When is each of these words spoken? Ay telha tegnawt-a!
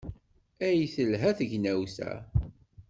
Ay 0.67 0.81
telha 0.93 1.29
tegnawt-a! 1.37 2.11